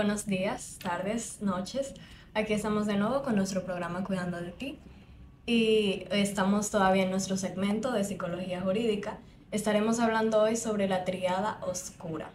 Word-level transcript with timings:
Buenos 0.00 0.24
días, 0.24 0.78
tardes, 0.82 1.42
noches. 1.42 1.92
Aquí 2.32 2.54
estamos 2.54 2.86
de 2.86 2.96
nuevo 2.96 3.22
con 3.22 3.36
nuestro 3.36 3.64
programa 3.66 4.02
Cuidando 4.02 4.40
de 4.40 4.50
ti 4.50 4.78
y 5.44 6.06
estamos 6.10 6.70
todavía 6.70 7.02
en 7.02 7.10
nuestro 7.10 7.36
segmento 7.36 7.92
de 7.92 8.02
psicología 8.04 8.62
jurídica. 8.62 9.18
Estaremos 9.50 10.00
hablando 10.00 10.40
hoy 10.40 10.56
sobre 10.56 10.88
la 10.88 11.04
triada 11.04 11.60
oscura. 11.66 12.30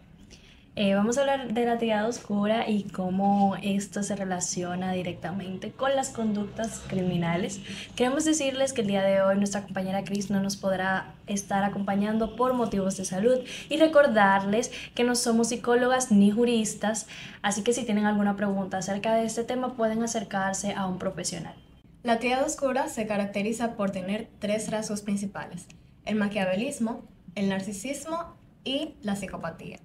Eh, 0.78 0.94
vamos 0.94 1.16
a 1.16 1.22
hablar 1.22 1.54
de 1.54 1.64
la 1.64 1.78
triada 1.78 2.06
oscura 2.06 2.68
y 2.68 2.82
cómo 2.82 3.56
esto 3.62 4.02
se 4.02 4.14
relaciona 4.14 4.92
directamente 4.92 5.72
con 5.72 5.96
las 5.96 6.10
conductas 6.10 6.82
criminales. 6.86 7.62
Queremos 7.94 8.26
decirles 8.26 8.74
que 8.74 8.82
el 8.82 8.88
día 8.88 9.02
de 9.02 9.22
hoy 9.22 9.38
nuestra 9.38 9.62
compañera 9.62 10.04
Cris 10.04 10.28
no 10.28 10.38
nos 10.42 10.58
podrá 10.58 11.14
estar 11.28 11.64
acompañando 11.64 12.36
por 12.36 12.52
motivos 12.52 12.98
de 12.98 13.06
salud 13.06 13.38
y 13.70 13.78
recordarles 13.78 14.70
que 14.94 15.02
no 15.02 15.14
somos 15.14 15.48
psicólogas 15.48 16.12
ni 16.12 16.30
juristas, 16.30 17.06
así 17.40 17.62
que 17.62 17.72
si 17.72 17.84
tienen 17.84 18.04
alguna 18.04 18.36
pregunta 18.36 18.76
acerca 18.76 19.14
de 19.14 19.24
este 19.24 19.44
tema 19.44 19.76
pueden 19.76 20.02
acercarse 20.02 20.74
a 20.74 20.86
un 20.86 20.98
profesional. 20.98 21.54
La 22.02 22.18
triada 22.18 22.44
oscura 22.44 22.88
se 22.88 23.06
caracteriza 23.06 23.76
por 23.76 23.92
tener 23.92 24.28
tres 24.40 24.70
rasgos 24.70 25.00
principales, 25.00 25.68
el 26.04 26.16
maquiavelismo, 26.16 27.00
el 27.34 27.48
narcisismo 27.48 28.36
y 28.62 28.96
la 29.00 29.16
psicopatía. 29.16 29.78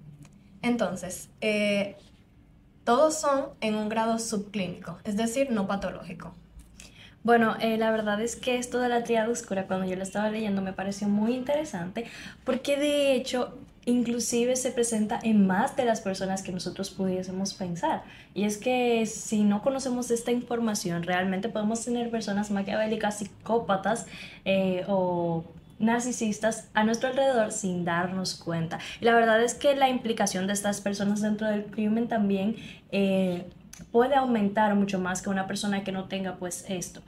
Entonces, 0.62 1.28
eh, 1.40 1.96
todos 2.84 3.20
son 3.20 3.46
en 3.60 3.74
un 3.74 3.88
grado 3.88 4.18
subclínico, 4.18 4.98
es 5.04 5.16
decir, 5.16 5.50
no 5.50 5.66
patológico. 5.66 6.32
Bueno, 7.24 7.54
eh, 7.60 7.76
la 7.76 7.92
verdad 7.92 8.20
es 8.20 8.34
que 8.34 8.58
esto 8.58 8.80
de 8.80 8.88
la 8.88 9.04
triada 9.04 9.28
oscura, 9.28 9.68
cuando 9.68 9.86
yo 9.86 9.94
lo 9.94 10.02
estaba 10.02 10.28
leyendo, 10.30 10.60
me 10.60 10.72
pareció 10.72 11.08
muy 11.08 11.34
interesante, 11.34 12.06
porque 12.44 12.76
de 12.76 13.14
hecho, 13.14 13.56
inclusive 13.84 14.56
se 14.56 14.72
presenta 14.72 15.20
en 15.22 15.46
más 15.46 15.76
de 15.76 15.84
las 15.84 16.00
personas 16.00 16.42
que 16.42 16.50
nosotros 16.50 16.90
pudiésemos 16.90 17.54
pensar. 17.54 18.02
Y 18.34 18.44
es 18.44 18.58
que 18.58 19.06
si 19.06 19.44
no 19.44 19.62
conocemos 19.62 20.10
esta 20.10 20.32
información, 20.32 21.04
realmente 21.04 21.48
podemos 21.48 21.84
tener 21.84 22.10
personas 22.10 22.50
maquiavélicas, 22.50 23.18
psicópatas 23.18 24.06
eh, 24.44 24.84
o 24.88 25.44
narcisistas 25.82 26.68
a 26.74 26.84
nuestro 26.84 27.10
alrededor 27.10 27.52
sin 27.52 27.84
darnos 27.84 28.36
cuenta. 28.36 28.78
Y 29.00 29.04
la 29.04 29.14
verdad 29.14 29.42
es 29.42 29.54
que 29.54 29.74
la 29.76 29.88
implicación 29.88 30.46
de 30.46 30.52
estas 30.52 30.80
personas 30.80 31.20
dentro 31.20 31.48
del 31.48 31.64
crimen 31.64 32.08
también 32.08 32.56
eh, 32.90 33.44
puede 33.90 34.14
aumentar 34.14 34.74
mucho 34.74 34.98
más 34.98 35.22
que 35.22 35.28
una 35.28 35.46
persona 35.46 35.84
que 35.84 35.92
no 35.92 36.04
tenga 36.04 36.36
pues 36.36 36.64
esto. 36.68 37.02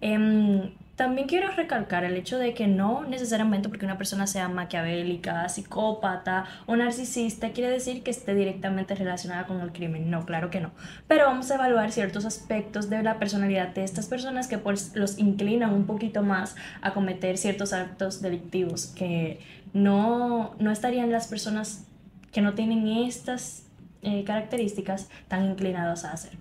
Em, 0.00 0.72
también 0.96 1.28
quiero 1.28 1.50
recalcar 1.50 2.04
el 2.04 2.16
hecho 2.16 2.38
de 2.38 2.54
que 2.54 2.66
no 2.66 3.04
necesariamente 3.04 3.68
porque 3.68 3.84
una 3.84 3.98
persona 3.98 4.26
sea 4.26 4.48
maquiavélica, 4.48 5.46
psicópata 5.50 6.46
o 6.64 6.74
narcisista 6.74 7.50
quiere 7.50 7.70
decir 7.70 8.02
que 8.02 8.10
esté 8.10 8.34
directamente 8.34 8.94
relacionada 8.94 9.46
con 9.46 9.60
el 9.60 9.72
crimen. 9.72 10.10
No, 10.10 10.24
claro 10.24 10.48
que 10.48 10.60
no. 10.60 10.70
Pero 11.06 11.26
vamos 11.26 11.50
a 11.50 11.56
evaluar 11.56 11.92
ciertos 11.92 12.24
aspectos 12.24 12.88
de 12.88 13.02
la 13.02 13.18
personalidad 13.18 13.68
de 13.68 13.84
estas 13.84 14.06
personas 14.06 14.48
que 14.48 14.56
pues 14.56 14.92
los 14.94 15.18
inclinan 15.18 15.74
un 15.74 15.84
poquito 15.84 16.22
más 16.22 16.56
a 16.80 16.94
cometer 16.94 17.36
ciertos 17.36 17.74
actos 17.74 18.22
delictivos 18.22 18.86
que 18.86 19.40
no, 19.74 20.54
no 20.58 20.70
estarían 20.70 21.12
las 21.12 21.28
personas 21.28 21.84
que 22.32 22.40
no 22.40 22.54
tienen 22.54 22.88
estas 22.88 23.64
eh, 24.00 24.24
características 24.24 25.10
tan 25.28 25.44
inclinadas 25.44 26.06
a 26.06 26.12
hacer. 26.12 26.32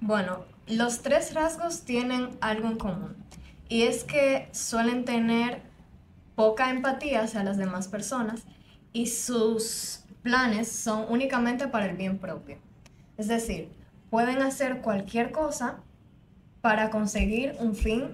Bueno, 0.00 0.44
los 0.68 1.02
tres 1.02 1.34
rasgos 1.34 1.82
tienen 1.82 2.30
algo 2.40 2.68
en 2.68 2.78
común 2.78 3.25
y 3.68 3.82
es 3.82 4.04
que 4.04 4.48
suelen 4.52 5.04
tener 5.04 5.62
poca 6.34 6.70
empatía 6.70 7.22
hacia 7.22 7.42
las 7.42 7.56
demás 7.56 7.88
personas 7.88 8.42
y 8.92 9.06
sus 9.06 10.00
planes 10.22 10.70
son 10.70 11.06
únicamente 11.08 11.68
para 11.68 11.86
el 11.86 11.96
bien 11.96 12.18
propio. 12.18 12.58
Es 13.16 13.28
decir, 13.28 13.70
pueden 14.10 14.42
hacer 14.42 14.80
cualquier 14.82 15.32
cosa 15.32 15.76
para 16.60 16.90
conseguir 16.90 17.54
un 17.58 17.74
fin 17.74 18.08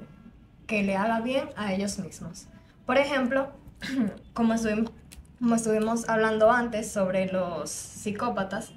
que 0.67 0.83
le 0.83 0.97
haga 0.97 1.21
bien 1.21 1.49
a 1.57 1.73
ellos 1.73 1.99
mismos. 1.99 2.47
Por 2.87 2.99
ejemplo, 2.99 3.51
como 4.35 4.55
estuvimos, 4.55 6.09
hablando 6.09 6.51
antes 6.51 6.91
sobre 6.91 7.31
los 7.33 7.71
psicópatas, 7.71 8.73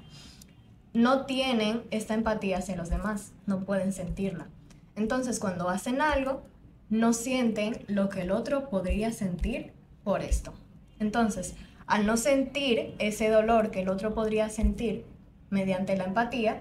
no 0.94 1.26
tienen 1.26 1.82
esta 1.90 2.14
empatía 2.14 2.58
hacia 2.58 2.76
los 2.76 2.88
demás, 2.88 3.32
no 3.46 3.60
pueden 3.64 3.92
sentirla. 3.92 4.46
Entonces, 4.94 5.38
cuando 5.38 5.68
hacen 5.68 6.00
algo, 6.00 6.42
no 6.88 7.12
sienten 7.12 7.84
lo 7.88 8.08
que 8.08 8.22
el 8.22 8.30
otro 8.30 8.68
podría 8.68 9.12
sentir 9.12 9.72
por 10.04 10.22
esto. 10.22 10.54
Entonces, 10.98 11.54
al 11.86 12.06
no 12.06 12.16
sentir 12.16 12.94
ese 12.98 13.28
dolor 13.28 13.70
que 13.70 13.82
el 13.82 13.88
otro 13.88 14.14
podría 14.14 14.48
sentir 14.48 15.04
mediante 15.50 15.96
la 15.96 16.04
empatía, 16.04 16.60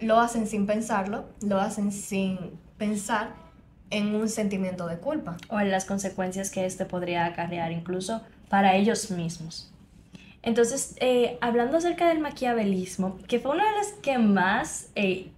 lo 0.00 0.20
hacen 0.20 0.46
sin 0.46 0.66
pensarlo, 0.66 1.24
lo 1.40 1.60
hacen 1.60 1.92
sin 1.92 2.38
pensar 2.78 3.34
en 3.90 4.14
un 4.14 4.28
sentimiento 4.28 4.86
de 4.86 4.98
culpa. 4.98 5.36
O 5.48 5.60
en 5.60 5.70
las 5.70 5.84
consecuencias 5.84 6.50
que 6.50 6.66
este 6.66 6.84
podría 6.84 7.26
acarrear 7.26 7.72
incluso 7.72 8.22
para 8.48 8.74
ellos 8.76 9.10
mismos. 9.10 9.70
Entonces, 10.42 10.94
eh, 11.00 11.38
hablando 11.40 11.78
acerca 11.78 12.08
del 12.08 12.18
maquiavelismo, 12.18 13.18
que 13.28 13.40
fue 13.40 13.52
una 13.52 13.64
de 13.64 13.76
las 13.76 13.92
que 14.02 14.18
más 14.18 14.90
eh, 14.94 15.30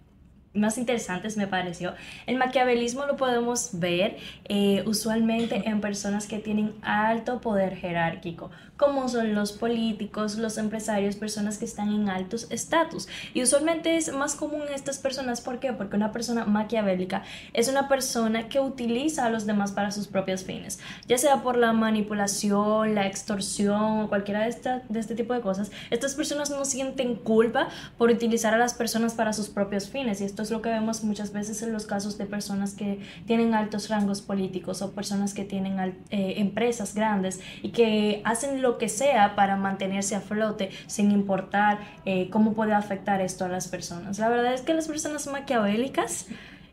más 0.56 0.78
interesantes 0.78 1.36
me 1.36 1.46
pareció. 1.46 1.94
El 2.26 2.36
maquiavelismo 2.36 3.06
lo 3.06 3.16
podemos 3.16 3.70
ver 3.72 4.16
eh, 4.46 4.82
usualmente 4.86 5.68
en 5.68 5.80
personas 5.80 6.26
que 6.26 6.38
tienen 6.38 6.74
alto 6.82 7.40
poder 7.40 7.76
jerárquico, 7.76 8.50
como 8.76 9.08
son 9.08 9.34
los 9.34 9.52
políticos, 9.52 10.36
los 10.36 10.58
empresarios, 10.58 11.16
personas 11.16 11.58
que 11.58 11.64
están 11.64 11.92
en 11.92 12.08
altos 12.08 12.46
estatus. 12.50 13.08
Y 13.34 13.42
usualmente 13.42 13.96
es 13.96 14.12
más 14.12 14.34
común 14.34 14.62
en 14.68 14.74
estas 14.74 14.98
personas, 14.98 15.40
¿por 15.40 15.60
qué? 15.60 15.72
Porque 15.72 15.96
una 15.96 16.12
persona 16.12 16.44
maquiavélica 16.44 17.22
es 17.52 17.68
una 17.68 17.88
persona 17.88 18.48
que 18.48 18.60
utiliza 18.60 19.26
a 19.26 19.30
los 19.30 19.46
demás 19.46 19.72
para 19.72 19.90
sus 19.90 20.08
propios 20.08 20.44
fines, 20.44 20.78
ya 21.06 21.18
sea 21.18 21.42
por 21.42 21.56
la 21.56 21.72
manipulación, 21.72 22.94
la 22.94 23.06
extorsión 23.06 24.00
o 24.00 24.08
cualquiera 24.08 24.42
de, 24.42 24.48
esta, 24.48 24.82
de 24.88 25.00
este 25.00 25.14
tipo 25.14 25.34
de 25.34 25.40
cosas. 25.40 25.70
Estas 25.90 26.14
personas 26.14 26.50
no 26.50 26.64
sienten 26.64 27.14
culpa 27.16 27.68
por 27.98 28.10
utilizar 28.10 28.54
a 28.54 28.58
las 28.58 28.74
personas 28.74 29.14
para 29.14 29.32
sus 29.32 29.48
propios 29.48 29.88
fines 29.88 30.20
y 30.20 30.24
esto 30.24 30.44
es 30.46 30.52
lo 30.52 30.62
que 30.62 30.68
vemos 30.68 31.02
muchas 31.02 31.32
veces 31.32 31.60
en 31.62 31.72
los 31.72 31.86
casos 31.86 32.18
de 32.18 32.26
personas 32.26 32.74
que 32.74 33.00
tienen 33.26 33.54
altos 33.54 33.88
rangos 33.88 34.22
políticos 34.22 34.80
o 34.80 34.92
personas 34.92 35.34
que 35.34 35.44
tienen 35.44 35.78
eh, 36.10 36.34
empresas 36.38 36.94
grandes 36.94 37.40
y 37.62 37.70
que 37.70 38.22
hacen 38.24 38.62
lo 38.62 38.78
que 38.78 38.88
sea 38.88 39.34
para 39.34 39.56
mantenerse 39.56 40.14
a 40.14 40.20
flote 40.20 40.70
sin 40.86 41.10
importar 41.10 41.80
eh, 42.04 42.30
cómo 42.30 42.54
puede 42.54 42.74
afectar 42.74 43.20
esto 43.20 43.44
a 43.44 43.48
las 43.48 43.68
personas. 43.68 44.18
La 44.18 44.28
verdad 44.28 44.54
es 44.54 44.62
que 44.62 44.72
las 44.72 44.86
personas 44.86 45.26
maquiavélicas 45.26 46.26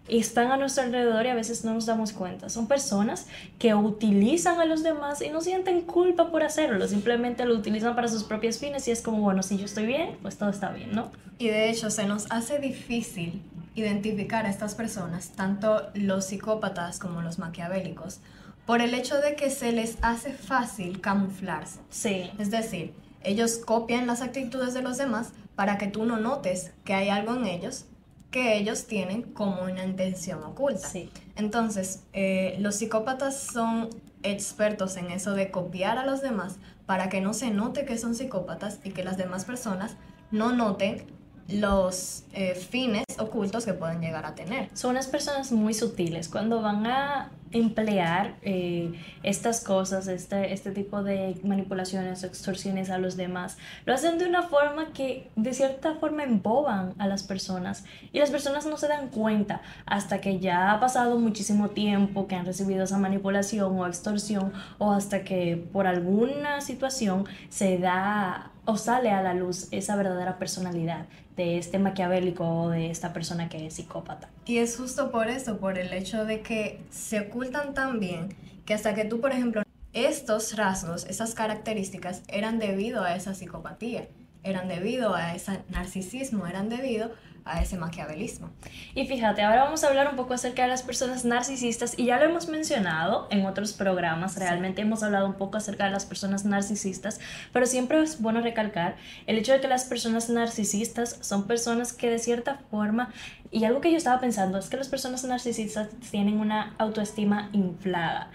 están 0.08 0.52
a 0.52 0.58
nuestro 0.58 0.84
alrededor 0.84 1.26
y 1.26 1.30
a 1.30 1.36
veces 1.36 1.64
no 1.64 1.74
nos 1.74 1.86
damos 1.86 2.12
cuenta. 2.12 2.50
Son 2.50 2.68
personas 2.68 3.28
que 3.58 3.74
utilizan 3.74 4.60
a 4.60 4.66
los 4.66 4.84
demás 4.84 5.22
y 5.22 5.30
no 5.30 5.42
sienten 5.42 5.82
culpa 5.82 6.30
por 6.30 6.44
hacerlo, 6.44 6.88
simplemente 6.88 7.46
lo 7.46 7.56
utilizan 7.56 7.96
para 7.96 8.08
sus 8.08 8.24
propios 8.24 8.60
fines 8.60 8.88
y 8.88 8.92
es 8.92 9.02
como, 9.02 9.22
bueno, 9.22 9.42
si 9.44 9.58
yo 9.58 9.66
estoy 9.66 9.86
bien, 9.86 10.18
pues 10.22 10.38
todo 10.38 10.50
está 10.50 10.70
bien, 10.72 10.94
¿no? 10.94 11.12
Y 11.40 11.48
de 11.48 11.70
hecho 11.70 11.90
se 11.90 12.06
nos 12.06 12.30
hace 12.32 12.60
difícil 12.60 13.42
identificar 13.76 14.46
a 14.46 14.50
estas 14.50 14.76
personas, 14.76 15.30
tanto 15.30 15.90
los 15.94 16.26
psicópatas 16.26 17.00
como 17.00 17.22
los 17.22 17.40
maquiavélicos, 17.40 18.20
por 18.66 18.82
el 18.82 18.94
hecho 18.94 19.20
de 19.20 19.36
que 19.36 19.50
se 19.50 19.72
les 19.72 19.98
hace 20.02 20.32
fácil 20.34 21.02
camuflarse. 21.02 21.80
Sí. 21.90 22.32
Es 22.40 22.52
decir, 22.52 22.94
ellos 23.24 23.58
copian 23.58 24.08
las 24.08 24.22
actitudes 24.22 24.74
de 24.74 24.82
los 24.82 24.98
demás 24.98 25.34
para 25.56 25.78
que 25.78 25.88
tú 25.88 26.06
no 26.06 26.18
notes 26.18 26.72
que 26.84 26.94
hay 26.94 27.10
algo 27.10 27.36
en 27.36 27.46
ellos 27.46 27.86
que 28.32 28.58
ellos 28.58 28.88
tienen 28.88 29.22
como 29.22 29.62
una 29.62 29.86
intención 29.86 30.44
oculta. 30.44 30.90
Sí. 30.90 31.12
Entonces, 31.36 32.04
eh, 32.14 32.58
los 32.60 32.76
psicópatas 32.76 33.40
son 33.40 33.90
expertos 34.24 34.98
en 34.98 35.12
eso 35.12 35.34
de 35.34 35.52
copiar 35.52 36.00
a 36.00 36.06
los 36.06 36.22
demás 36.22 36.58
para 36.88 37.10
que 37.10 37.22
no 37.22 37.34
se 37.34 37.52
note 37.52 37.86
que 37.86 37.98
son 37.98 38.16
psicópatas 38.16 38.80
y 38.84 38.90
que 38.90 39.04
las 39.04 39.18
demás 39.18 39.46
personas 39.46 39.96
no 40.32 40.52
noten 40.52 41.06
los 41.50 42.24
eh, 42.34 42.56
fines 42.56 43.06
ocultos 43.20 43.66
que 43.66 43.74
pueden 43.74 44.02
llegar 44.02 44.26
a 44.26 44.36
tener. 44.36 44.70
Son 44.74 44.92
unas 44.92 45.08
personas 45.08 45.52
muy 45.52 45.74
sutiles. 45.74 46.30
Cuando 46.30 46.62
van 46.62 46.86
a 46.88 47.32
emplear 47.52 48.36
eh, 48.42 48.94
estas 49.22 49.62
cosas, 49.62 50.08
este, 50.08 50.54
este 50.54 50.72
tipo 50.72 51.04
de 51.04 51.40
manipulaciones 51.44 52.24
o 52.24 52.28
extorsiones 52.28 52.90
a 52.90 52.98
los 52.98 53.16
demás, 53.16 53.58
lo 53.86 53.94
hacen 53.94 54.18
de 54.18 54.26
una 54.26 54.44
forma 54.44 54.92
que 54.94 55.30
de 55.36 55.54
cierta 55.54 55.94
forma 55.96 56.24
emboban 56.24 56.94
a 56.98 57.08
las 57.08 57.24
personas 57.24 57.84
y 58.12 58.20
las 58.20 58.32
personas 58.32 58.66
no 58.66 58.78
se 58.78 58.88
dan 58.88 59.10
cuenta 59.10 59.62
hasta 59.86 60.20
que 60.20 60.40
ya 60.40 60.72
ha 60.72 60.80
pasado 60.80 61.20
muchísimo 61.20 61.70
tiempo 61.70 62.28
que 62.28 62.36
han 62.36 62.46
recibido 62.46 62.86
esa 62.86 62.98
manipulación 62.98 63.78
o 63.78 63.86
extorsión 63.86 64.52
o 64.80 64.92
hasta 64.92 65.24
que 65.24 65.64
por 65.72 65.86
alguna 65.86 66.62
situación 66.62 67.26
se 67.50 67.78
da 67.78 68.53
o 68.66 68.78
sale 68.78 69.12
a 69.12 69.22
la 69.22 69.34
luz 69.34 69.68
esa 69.72 69.96
verdadera 69.96 70.38
personalidad 70.38 71.06
de 71.36 71.58
este 71.58 71.80
maquiavélico 71.80 72.46
o 72.48 72.70
de 72.70 72.90
esta 72.90 73.14
persona 73.14 73.50
que 73.50 73.66
es 73.66 73.76
psicópata. 73.76 74.30
Y 74.46 74.58
es 74.58 74.78
justo 74.78 75.12
por 75.12 75.30
eso, 75.30 75.58
por 75.58 75.78
el 75.78 75.92
hecho 75.94 76.26
de 76.26 76.42
que 76.42 76.82
se 76.90 77.22
ocultan 77.22 77.74
tan 77.74 78.00
bien 78.00 78.30
que 78.66 78.74
hasta 78.74 78.94
que 78.94 79.06
tú, 79.06 79.20
por 79.20 79.32
ejemplo, 79.32 79.64
estos 79.94 80.56
rasgos, 80.56 81.06
esas 81.06 81.36
características 81.36 82.24
eran 82.28 82.60
debido 82.60 83.04
a 83.04 83.16
esa 83.16 83.34
psicopatía. 83.34 84.08
Eran 84.44 84.68
debido 84.68 85.16
a 85.16 85.36
ese 85.36 85.62
narcisismo, 85.70 86.48
eran 86.48 86.70
debido 86.70 87.12
a 87.46 87.62
ese 87.62 87.78
maquiavelismo. 87.78 88.52
Y 88.96 89.06
fíjate, 89.06 89.42
ahora 89.42 89.66
vamos 89.66 89.84
a 89.84 89.88
hablar 89.88 90.10
un 90.10 90.16
poco 90.16 90.34
acerca 90.34 90.64
de 90.64 90.70
las 90.70 90.84
personas 90.84 91.26
narcisistas 91.26 91.98
y 91.98 92.06
ya 92.06 92.18
lo 92.18 92.26
hemos 92.26 92.48
mencionado 92.48 93.28
en 93.32 93.46
otros 93.46 93.74
programas, 93.74 94.38
realmente 94.38 94.82
hemos 94.82 95.04
hablado 95.04 95.28
un 95.28 95.34
poco 95.34 95.58
acerca 95.58 95.86
de 95.86 95.92
las 95.92 96.06
personas 96.06 96.46
narcisistas, 96.46 97.20
pero 97.52 97.66
siempre 97.66 98.02
es 98.02 98.22
bueno 98.22 98.42
recalcar 98.42 98.96
el 99.28 99.38
hecho 99.38 99.54
de 99.54 99.60
que 99.60 99.68
las 99.68 99.86
personas 99.86 100.30
narcisistas 100.30 101.18
son 101.22 101.48
personas 101.48 101.94
que 101.94 102.10
de 102.10 102.20
cierta 102.20 102.60
forma, 102.72 103.12
y 103.52 103.66
algo 103.66 103.82
que 103.82 103.92
yo 103.92 103.98
estaba 103.98 104.20
pensando 104.20 104.58
es 104.58 104.70
que 104.70 104.78
las 104.78 104.88
personas 104.88 105.24
narcisistas 105.24 105.90
tienen 106.12 106.40
una 106.40 106.76
autoestima 106.78 107.50
inflada. 107.54 108.32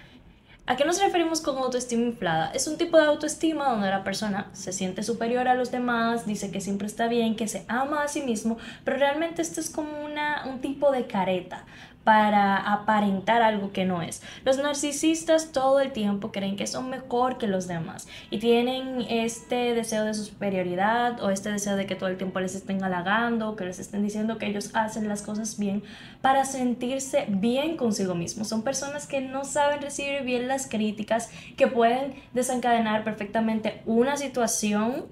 ¿A 0.69 0.77
qué 0.77 0.85
nos 0.85 1.01
referimos 1.01 1.41
con 1.41 1.57
autoestima 1.57 2.03
inflada? 2.03 2.51
Es 2.53 2.67
un 2.67 2.77
tipo 2.77 2.99
de 2.99 3.05
autoestima 3.05 3.71
donde 3.71 3.89
la 3.89 4.05
persona 4.05 4.51
se 4.53 4.75
siente 4.75 5.03
superior 5.03 5.49
a 5.49 5.55
los 5.55 5.71
demás, 5.71 6.27
dice 6.27 6.51
que 6.51 6.61
siempre 6.61 6.87
está 6.87 7.09
bien, 7.09 7.37
que 7.37 7.49
se 7.49 7.65
ama 7.69 8.03
a 8.03 8.09
sí 8.09 8.21
mismo, 8.21 8.59
pero 8.85 8.99
realmente 8.99 9.41
esto 9.41 9.63
es 9.63 9.71
como 9.71 10.05
una, 10.05 10.45
un 10.45 10.61
tipo 10.61 10.93
de 10.93 11.07
careta 11.07 11.65
para 12.05 12.57
aparentar 12.57 13.43
algo 13.43 13.71
que 13.71 13.85
no 13.85 14.01
es. 14.01 14.23
Los 14.45 14.57
narcisistas 14.57 15.53
todo 15.53 15.81
el 15.81 15.93
tiempo 15.93 16.33
creen 16.33 16.57
que 16.57 16.67
son 16.67 16.89
mejor 16.89 17.37
que 17.37 17.47
los 17.47 17.69
demás 17.69 18.09
y 18.31 18.39
tienen 18.39 19.03
este 19.11 19.75
deseo 19.75 20.05
de 20.05 20.15
superioridad 20.15 21.23
o 21.23 21.29
este 21.29 21.53
deseo 21.53 21.77
de 21.77 21.85
que 21.85 21.97
todo 21.97 22.09
el 22.09 22.17
tiempo 22.17 22.41
les 22.41 22.55
estén 22.55 22.83
halagando, 22.83 23.57
que 23.57 23.67
les 23.67 23.79
estén 23.79 24.03
diciendo 24.03 24.39
que 24.39 24.47
ellos 24.47 24.71
hacen 24.73 25.07
las 25.07 25.21
cosas 25.21 25.59
bien 25.59 25.83
para 26.23 26.47
sentirse 26.47 27.27
bien 27.29 27.77
consigo 27.77 28.15
mismos. 28.15 28.49
Son 28.49 28.63
personas 28.63 29.07
que 29.07 29.21
no 29.21 29.45
saben 29.45 29.83
recibir 29.83 30.23
bien 30.23 30.49
las 30.49 30.67
críticas, 30.67 31.31
que 31.59 31.67
pueden 31.67 32.15
desencadenar 32.33 33.05
perfectamente 33.05 33.83
una 33.85 34.17
situación 34.17 35.07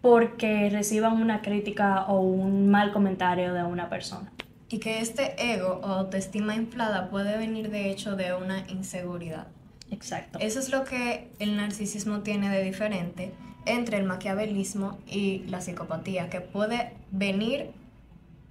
porque 0.00 0.70
reciban 0.70 1.20
una 1.20 1.42
crítica 1.42 2.04
o 2.06 2.20
un 2.20 2.70
mal 2.70 2.92
comentario 2.92 3.52
de 3.52 3.64
una 3.64 3.88
persona 3.88 4.30
y 4.68 4.78
que 4.78 5.00
este 5.00 5.52
ego 5.52 5.80
o 5.82 5.86
autoestima 5.86 6.54
inflada 6.54 7.10
puede 7.10 7.38
venir 7.38 7.70
de 7.70 7.90
hecho 7.90 8.16
de 8.16 8.34
una 8.34 8.66
inseguridad. 8.68 9.46
Exacto. 9.90 10.38
Eso 10.40 10.60
es 10.60 10.70
lo 10.70 10.84
que 10.84 11.30
el 11.38 11.56
narcisismo 11.56 12.20
tiene 12.20 12.50
de 12.50 12.62
diferente 12.62 13.32
entre 13.64 13.98
el 13.98 14.04
maquiavelismo 14.04 14.98
y 15.06 15.44
la 15.48 15.60
psicopatía, 15.60 16.30
que 16.30 16.40
puede 16.40 16.92
venir 17.10 17.70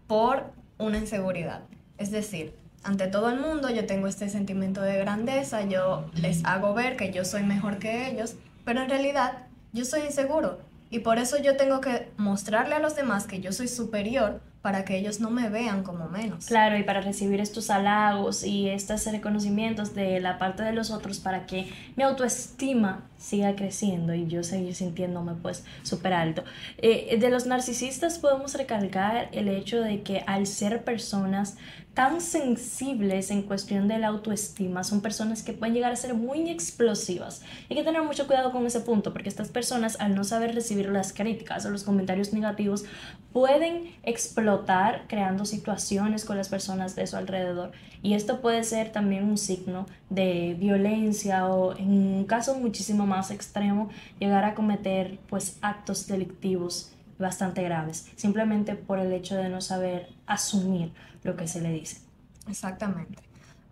por 0.07 0.51
una 0.77 0.97
inseguridad. 0.97 1.61
Es 1.97 2.11
decir, 2.11 2.53
ante 2.83 3.07
todo 3.07 3.29
el 3.29 3.39
mundo 3.39 3.69
yo 3.69 3.85
tengo 3.85 4.07
este 4.07 4.29
sentimiento 4.29 4.81
de 4.81 4.97
grandeza, 4.97 5.63
yo 5.63 6.09
les 6.13 6.45
hago 6.45 6.73
ver 6.73 6.95
que 6.97 7.11
yo 7.11 7.25
soy 7.25 7.43
mejor 7.43 7.79
que 7.79 8.09
ellos, 8.09 8.35
pero 8.63 8.81
en 8.81 8.89
realidad 8.89 9.47
yo 9.73 9.85
soy 9.85 10.01
inseguro 10.01 10.59
y 10.89 10.99
por 10.99 11.17
eso 11.17 11.37
yo 11.37 11.57
tengo 11.57 11.81
que 11.81 12.09
mostrarle 12.17 12.75
a 12.75 12.79
los 12.79 12.95
demás 12.95 13.25
que 13.25 13.41
yo 13.41 13.51
soy 13.51 13.67
superior 13.67 14.41
para 14.62 14.86
que 14.86 14.98
ellos 14.98 15.19
no 15.19 15.30
me 15.30 15.50
vean 15.50 15.83
como 15.83 16.09
menos. 16.09 16.45
Claro, 16.45 16.77
y 16.77 16.83
para 16.83 17.01
recibir 17.01 17.39
estos 17.39 17.69
halagos 17.69 18.44
y 18.44 18.69
estos 18.69 19.06
reconocimientos 19.06 19.94
de 19.94 20.19
la 20.19 20.38
parte 20.39 20.63
de 20.63 20.74
los 20.74 20.92
otros 20.92 21.19
para 21.19 21.45
que 21.45 21.71
mi 21.95 22.04
autoestima 22.04 23.06
siga 23.18 23.56
creciendo 23.56 24.13
y 24.13 24.27
yo 24.27 24.44
seguir 24.44 24.75
sintiéndome 24.75 25.33
pues 25.42 25.63
súper 25.83 26.13
alto. 26.13 26.44
Eh, 26.77 27.18
de 27.19 27.30
los 27.30 27.45
narcisistas 27.45 28.19
podemos 28.19 28.56
recalcar 28.56 29.30
el 29.31 29.48
hecho 29.48 29.81
de 29.81 30.01
que 30.01 30.24
al 30.27 30.48
ser 30.48 30.83
personas 30.83 31.57
tan 31.97 32.21
sensibles 32.21 33.31
en 33.31 33.41
cuestión 33.41 33.88
de 33.88 33.97
la 33.97 34.09
autoestima, 34.09 34.83
son 34.83 35.01
personas 35.01 35.41
que 35.41 35.53
pueden 35.53 35.73
llegar 35.73 35.91
a 35.91 35.95
ser 35.95 36.13
muy 36.13 36.47
explosivas. 36.47 37.41
Hay 37.71 37.75
que 37.75 37.83
tener 37.83 38.03
mucho 38.03 38.27
cuidado 38.27 38.51
con 38.51 38.67
ese 38.67 38.81
punto, 38.81 39.13
porque 39.13 39.29
estas 39.29 39.49
personas, 39.49 39.99
al 39.99 40.13
no 40.13 40.23
saber 40.23 40.53
recibir 40.53 40.89
las 40.89 41.11
críticas 41.11 41.65
o 41.65 41.71
los 41.71 41.83
comentarios 41.83 42.33
negativos, 42.33 42.85
pueden 43.33 43.95
explotar 44.03 45.05
creando 45.07 45.44
situaciones 45.45 46.23
con 46.23 46.38
las 46.38 46.49
personas 46.49 46.95
de 46.95 47.07
su 47.07 47.17
alrededor. 47.17 47.71
Y 48.03 48.13
esto 48.13 48.41
puede 48.41 48.63
ser 48.63 48.91
también 48.91 49.23
un 49.23 49.39
signo 49.39 49.88
de 50.11 50.55
violencia 50.59 51.47
o, 51.47 51.75
en 51.75 51.89
un 51.89 52.25
caso 52.25 52.59
muchísimo 52.59 53.07
más 53.07 53.31
extremo, 53.31 53.89
llegar 54.19 54.44
a 54.44 54.53
cometer 54.53 55.17
pues 55.29 55.57
actos 55.63 56.05
delictivos 56.05 56.91
bastante 57.19 57.63
graves, 57.63 58.07
simplemente 58.15 58.75
por 58.75 58.99
el 58.99 59.11
hecho 59.11 59.35
de 59.35 59.49
no 59.49 59.61
saber 59.61 60.09
asumir 60.25 60.91
lo 61.23 61.35
que 61.35 61.47
se 61.47 61.61
le 61.61 61.71
dice. 61.71 62.01
Exactamente. 62.47 63.23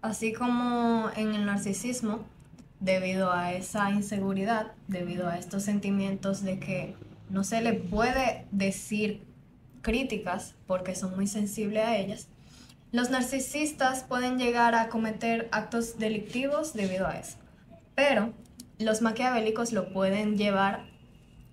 Así 0.02 0.34
como 0.34 1.10
en 1.16 1.34
el 1.34 1.46
narcisismo, 1.46 2.26
debido 2.80 3.32
a 3.32 3.54
esa 3.54 3.92
inseguridad, 3.92 4.74
debido 4.88 5.28
a 5.28 5.38
estos 5.38 5.64
sentimientos 5.64 6.44
de 6.44 6.60
que 6.60 6.96
no 7.30 7.44
se 7.44 7.62
le 7.62 7.74
puede 7.74 8.46
decir 8.52 9.24
críticas 9.82 10.56
porque 10.68 10.96
son 10.96 11.16
muy 11.16 11.28
sensibles 11.28 11.86
a 11.86 11.98
ellas, 11.98 12.28
los 12.92 13.10
narcisistas 13.10 14.04
pueden 14.04 14.38
llegar 14.38 14.76
a 14.76 14.90
cometer 14.90 15.50
actos 15.52 15.98
delictivos 15.98 16.74
debido 16.74 17.08
a 17.08 17.18
eso. 17.18 17.38
Pero 17.96 18.34
los 18.80 19.02
maquiavélicos 19.02 19.72
lo 19.72 19.92
pueden 19.92 20.38
llevar 20.38 20.86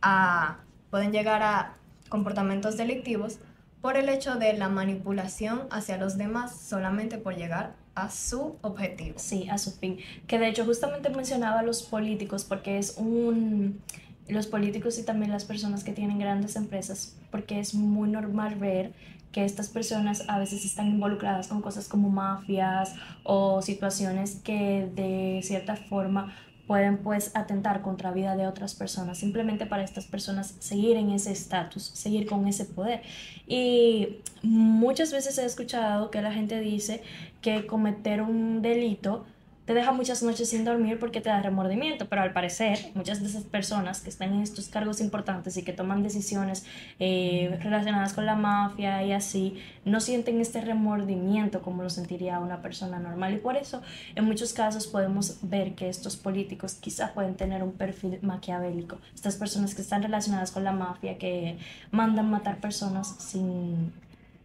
a 0.03 0.59
pueden 0.91 1.11
llegar 1.11 1.43
a 1.43 1.79
comportamientos 2.13 2.77
delictivos 2.77 3.39
por 3.81 3.97
el 3.97 4.11
hecho 4.11 4.35
de 4.35 4.53
la 4.53 4.69
manipulación 4.69 5.63
hacia 5.71 5.97
los 5.97 6.19
demás 6.19 6.61
solamente 6.61 7.17
por 7.17 7.37
llegar 7.37 7.75
a 7.95 8.11
su 8.11 8.57
objetivo. 8.61 9.15
Sí, 9.19 9.49
a 9.49 9.57
su 9.57 9.71
fin. 9.73 9.97
Que 10.27 10.39
de 10.39 10.49
hecho 10.49 10.67
justamente 10.67 11.09
mencionaba 11.09 11.61
a 11.61 11.63
los 11.63 11.83
políticos 11.83 12.45
porque 12.45 12.77
es 12.77 12.97
un... 12.99 13.81
Los 14.29 14.47
políticos 14.47 14.99
y 14.99 15.05
también 15.05 15.33
las 15.33 15.47
personas 15.47 15.85
que 15.85 15.93
tienen 15.93 16.19
grandes 16.19 16.55
empresas, 16.55 17.17
porque 17.31 17.59
es 17.59 17.75
muy 17.75 18.11
normal 18.11 18.57
ver 18.57 18.93
que 19.33 19.45
estas 19.47 19.69
personas 19.69 20.25
a 20.29 20.39
veces 20.39 20.67
están 20.67 20.89
involucradas 20.89 21.49
con 21.49 21.63
cosas 21.63 21.89
como 21.89 22.11
mafias 22.11 22.95
o 23.25 23.63
situaciones 23.63 24.37
que 24.45 24.91
de 24.95 25.41
cierta 25.43 25.77
forma 25.77 26.35
pueden 26.73 26.97
pues 26.97 27.33
atentar 27.35 27.83
contra 27.83 28.09
la 28.09 28.15
vida 28.15 28.35
de 28.35 28.47
otras 28.47 28.75
personas, 28.75 29.19
simplemente 29.19 29.67
para 29.67 29.83
estas 29.83 30.07
personas 30.07 30.55
seguir 30.59 30.97
en 30.97 31.11
ese 31.11 31.31
estatus, 31.31 31.83
seguir 31.83 32.27
con 32.27 32.49
ese 32.49 32.65
poder. 32.65 33.03
Y 33.47 34.17
muchas 34.43 35.13
veces 35.13 35.37
he 35.37 35.45
escuchado 35.45 36.11
que 36.11 36.23
la 36.23 36.33
gente 36.33 36.61
dice 36.61 37.03
que 37.43 37.67
cometer 37.67 38.23
un 38.23 38.63
delito 38.63 39.27
te 39.73 39.79
deja 39.79 39.93
muchas 39.93 40.23
noches 40.23 40.51
sin 40.51 40.67
dormir 40.67 40.99
porque 40.99 41.23
te 41.23 41.31
da 41.31 41.41
remordimiento, 41.41 42.07
pero 42.07 42.21
al 42.21 42.35
parecer 42.35 42.91
muchas 42.95 43.23
de 43.23 43.29
esas 43.29 43.45
personas 43.45 44.03
que 44.03 44.11
están 44.11 44.35
en 44.35 44.43
estos 44.43 44.69
cargos 44.69 45.01
importantes 45.01 45.57
y 45.57 45.63
que 45.63 45.73
toman 45.73 46.03
decisiones 46.03 46.67
eh, 47.01 47.59
relacionadas 47.63 48.13
con 48.13 48.27
la 48.27 48.35
mafia 48.35 49.03
y 49.03 49.13
así, 49.13 49.63
no 49.87 50.01
sienten 50.01 50.43
este 50.43 50.61
remordimiento 50.61 51.63
como 51.63 51.83
lo 51.83 51.89
sentiría 51.89 52.39
una 52.39 52.61
persona 52.61 52.99
normal. 52.99 53.33
Y 53.33 53.39
por 53.39 53.57
eso 53.57 53.81
en 54.15 54.27
muchos 54.27 54.53
casos 54.53 54.87
podemos 54.87 55.39
ver 55.41 55.75
que 55.75 55.89
estos 55.89 56.17
políticos 56.17 56.75
quizás 56.75 57.13
pueden 57.13 57.35
tener 57.35 57.63
un 57.63 57.73
perfil 57.73 58.19
maquiavélico, 58.21 58.99
estas 59.15 59.37
personas 59.37 59.75
que 59.75 59.81
están 59.81 60.03
relacionadas 60.03 60.51
con 60.51 60.65
la 60.65 60.73
mafia, 60.73 61.17
que 61.17 61.57
mandan 61.91 62.31
matar 62.31 62.59
personas 62.59 63.17
sin 63.21 63.91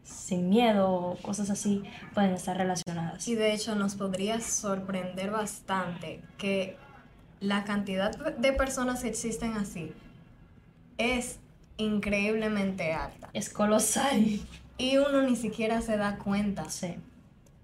sin 0.07 0.49
miedo 0.49 0.89
o 0.89 1.17
cosas 1.17 1.49
así 1.49 1.83
pueden 2.13 2.31
estar 2.31 2.57
relacionadas. 2.57 3.27
Y 3.27 3.35
de 3.35 3.53
hecho 3.53 3.75
nos 3.75 3.95
podría 3.95 4.39
sorprender 4.39 5.31
bastante 5.31 6.21
que 6.37 6.77
la 7.39 7.65
cantidad 7.65 8.15
de 8.35 8.53
personas 8.53 9.01
que 9.01 9.09
existen 9.09 9.53
así 9.53 9.91
es 10.97 11.39
increíblemente 11.77 12.93
alta. 12.93 13.29
Es 13.33 13.49
colosal. 13.49 14.39
Y 14.77 14.97
uno 14.97 15.21
ni 15.23 15.35
siquiera 15.35 15.81
se 15.81 15.97
da 15.97 16.17
cuenta. 16.17 16.69
Sí. 16.69 16.95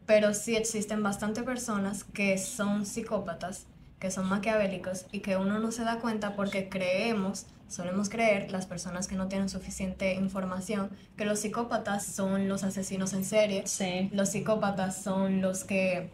Pero 0.06 0.34
sí 0.34 0.56
existen 0.56 1.02
bastante 1.02 1.44
personas 1.44 2.04
que 2.04 2.38
son 2.38 2.86
psicópatas, 2.86 3.66
que 4.00 4.12
son 4.12 4.28
maquiavélicos 4.28 5.06
y 5.12 5.20
que 5.20 5.38
uno 5.38 5.60
no 5.60 5.72
se 5.72 5.84
da 5.84 6.00
cuenta 6.00 6.36
porque 6.36 6.70
creemos 6.70 7.46
solemos 7.74 8.10
creer, 8.10 8.52
las 8.52 8.66
personas 8.66 9.08
que 9.08 9.16
no 9.16 9.28
tienen 9.28 9.50
suficiente 9.50 10.14
información, 10.16 10.90
que 11.18 11.26
los 11.26 11.40
psicópatas 11.40 12.06
son 12.06 12.48
los 12.48 12.64
asesinos 12.64 13.14
en 13.14 13.26
serie. 13.26 13.64
Sí. 13.66 14.10
Los 14.14 14.30
psicópatas 14.30 15.02
son 15.02 15.42
los 15.42 15.64
que 15.64 16.10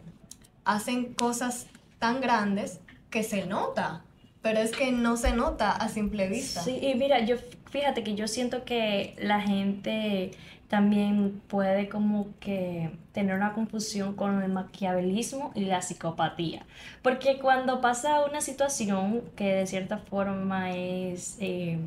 hacen 0.64 1.14
cosas 1.14 1.66
tan 1.98 2.20
grandes 2.20 2.80
que 3.10 3.22
se 3.22 3.46
nota, 3.46 4.04
pero 4.42 4.60
es 4.60 4.72
que 4.72 4.90
no 4.92 5.16
se 5.16 5.32
nota 5.32 5.72
a 5.72 5.88
simple 5.88 6.28
vista. 6.28 6.62
Sí, 6.62 6.78
y 6.80 6.94
mira, 6.94 7.20
yo 7.20 7.36
fíjate 7.70 8.02
que 8.02 8.14
yo 8.14 8.26
siento 8.26 8.64
que 8.64 9.14
la 9.18 9.40
gente 9.40 10.30
también 10.70 11.42
puede 11.48 11.88
como 11.88 12.28
que 12.38 12.92
tener 13.10 13.34
una 13.34 13.54
confusión 13.54 14.14
con 14.14 14.40
el 14.40 14.52
maquiavelismo 14.52 15.50
y 15.56 15.64
la 15.64 15.82
psicopatía. 15.82 16.64
Porque 17.02 17.40
cuando 17.40 17.80
pasa 17.80 18.24
una 18.24 18.40
situación 18.40 19.22
que 19.34 19.52
de 19.52 19.66
cierta 19.66 19.98
forma 19.98 20.70
es, 20.70 21.36
eh, 21.40 21.80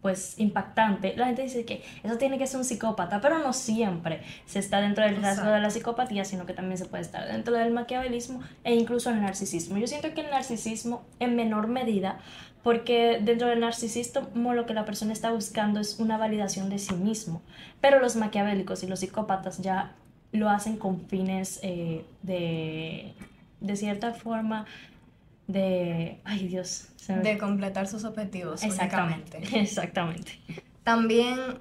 pues 0.00 0.38
impactante, 0.38 1.14
la 1.16 1.26
gente 1.26 1.42
dice 1.42 1.64
que 1.64 1.82
eso 2.04 2.18
tiene 2.18 2.38
que 2.38 2.46
ser 2.46 2.58
un 2.58 2.64
psicópata, 2.64 3.20
pero 3.20 3.40
no 3.40 3.52
siempre 3.52 4.22
se 4.46 4.60
está 4.60 4.80
dentro 4.80 5.04
del 5.04 5.20
rasgo 5.20 5.50
de 5.50 5.58
la 5.58 5.68
psicopatía, 5.68 6.24
sino 6.24 6.46
que 6.46 6.54
también 6.54 6.78
se 6.78 6.86
puede 6.86 7.02
estar 7.02 7.26
dentro 7.26 7.52
del 7.54 7.72
maquiavelismo 7.72 8.42
e 8.62 8.76
incluso 8.76 9.10
el 9.10 9.20
narcisismo. 9.20 9.76
Yo 9.76 9.88
siento 9.88 10.14
que 10.14 10.20
el 10.20 10.30
narcisismo 10.30 11.02
en 11.18 11.34
menor 11.34 11.66
medida, 11.66 12.20
porque 12.62 13.18
dentro 13.22 13.48
del 13.48 13.60
narcisismo 13.60 14.54
lo 14.54 14.66
que 14.66 14.74
la 14.74 14.84
persona 14.84 15.12
está 15.12 15.30
buscando 15.30 15.80
es 15.80 15.98
una 15.98 16.18
validación 16.18 16.68
de 16.68 16.78
sí 16.78 16.94
mismo, 16.94 17.42
pero 17.80 18.00
los 18.00 18.16
maquiavélicos 18.16 18.82
y 18.82 18.86
los 18.86 19.00
psicópatas 19.00 19.58
ya 19.58 19.94
lo 20.32 20.48
hacen 20.48 20.76
con 20.76 21.00
fines 21.06 21.58
eh, 21.62 22.04
de, 22.22 23.14
de 23.60 23.76
cierta 23.76 24.12
forma 24.12 24.66
de, 25.46 26.20
ay 26.24 26.48
Dios, 26.48 26.88
de 27.08 27.38
completar 27.38 27.88
sus 27.88 28.04
objetivos. 28.04 28.62
Exactamente. 28.62 29.38
Exactamente. 29.58 30.38
También 30.84 31.58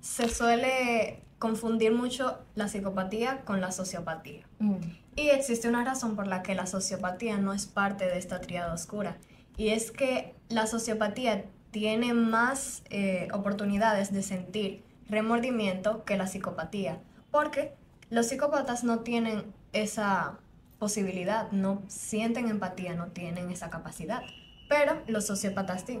se 0.00 0.28
suele 0.28 1.22
confundir 1.38 1.92
mucho 1.92 2.38
la 2.54 2.68
psicopatía 2.68 3.42
con 3.44 3.60
la 3.60 3.70
sociopatía. 3.70 4.44
Mm. 4.58 4.76
Y 5.16 5.28
existe 5.30 5.68
una 5.68 5.84
razón 5.84 6.16
por 6.16 6.26
la 6.26 6.42
que 6.42 6.54
la 6.54 6.66
sociopatía 6.66 7.38
no 7.38 7.52
es 7.52 7.66
parte 7.66 8.06
de 8.06 8.18
esta 8.18 8.40
triada 8.40 8.72
oscura. 8.72 9.16
Y 9.56 9.70
es 9.70 9.90
que 9.90 10.34
la 10.48 10.66
sociopatía 10.66 11.44
tiene 11.70 12.14
más 12.14 12.82
eh, 12.90 13.28
oportunidades 13.32 14.12
de 14.12 14.22
sentir 14.22 14.84
remordimiento 15.08 16.04
que 16.04 16.16
la 16.16 16.26
psicopatía. 16.26 17.00
Porque 17.30 17.74
los 18.10 18.26
psicópatas 18.26 18.84
no 18.84 19.00
tienen 19.00 19.52
esa 19.72 20.38
posibilidad, 20.78 21.50
no 21.52 21.82
sienten 21.88 22.48
empatía, 22.48 22.94
no 22.94 23.08
tienen 23.08 23.50
esa 23.50 23.70
capacidad. 23.70 24.22
Pero 24.68 25.02
los 25.06 25.26
sociópatas 25.26 25.84
sí. 25.86 26.00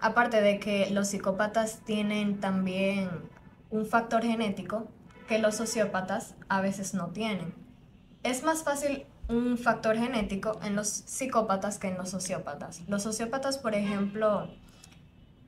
Aparte 0.00 0.40
de 0.40 0.58
que 0.58 0.90
los 0.90 1.08
psicópatas 1.08 1.80
tienen 1.84 2.40
también 2.40 3.08
un 3.70 3.86
factor 3.86 4.22
genético 4.22 4.88
que 5.28 5.38
los 5.38 5.56
sociópatas 5.56 6.34
a 6.48 6.60
veces 6.60 6.94
no 6.94 7.08
tienen. 7.08 7.54
Es 8.22 8.42
más 8.42 8.62
fácil 8.62 9.06
un 9.28 9.58
factor 9.58 9.96
genético 9.96 10.58
en 10.62 10.76
los 10.76 10.88
psicópatas 10.88 11.78
que 11.78 11.88
en 11.88 11.96
los 11.96 12.10
sociópatas. 12.10 12.82
Los 12.88 13.02
sociópatas, 13.02 13.58
por 13.58 13.74
ejemplo, 13.74 14.48